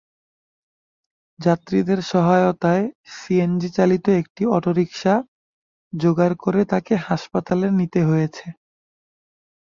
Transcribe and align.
যাত্রীদের 1.39 1.99
সহায়তায় 2.11 2.85
সিএনজিচালিত 3.15 4.05
একটি 4.21 4.43
অটোরিকশা 4.55 5.15
জোগাড় 5.93 6.35
করে 6.43 6.61
তাঁকে 6.71 6.93
হাসপাতালে 7.07 7.67
নিতে 7.79 7.99
হয়েছে। 8.03 8.45